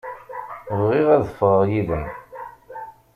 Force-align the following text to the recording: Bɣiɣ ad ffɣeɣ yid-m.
Bɣiɣ 0.79 1.07
ad 1.15 1.25
ffɣeɣ 1.31 1.61
yid-m. 1.71 2.05